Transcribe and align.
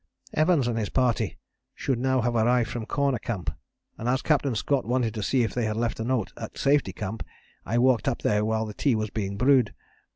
"Evans 0.33 0.67
and 0.67 0.79
his 0.79 0.89
party 0.89 1.37
should 1.75 1.99
now 1.99 2.21
have 2.21 2.33
arrived 2.33 2.71
from 2.71 2.87
Corner 2.87 3.19
Camp, 3.19 3.51
and 3.99 4.09
as 4.09 4.23
Captain 4.23 4.55
Scott 4.55 4.83
wanted 4.83 5.13
to 5.13 5.21
see 5.21 5.43
if 5.43 5.53
they 5.53 5.65
had 5.65 5.77
left 5.77 5.99
a 5.99 6.03
note 6.03 6.33
at 6.37 6.57
Safety 6.57 6.91
Camp, 6.91 7.23
I 7.67 7.77
walked 7.77 8.07
up 8.07 8.23
there 8.23 8.43
while 8.43 8.65
the 8.65 8.73
tea 8.73 8.95
was 8.95 9.11
being 9.11 9.37
brewed. 9.37 9.75